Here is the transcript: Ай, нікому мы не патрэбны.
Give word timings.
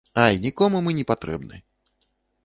Ай, 0.21 0.37
нікому 0.45 0.79
мы 0.87 0.93
не 0.99 1.05
патрэбны. 1.11 1.59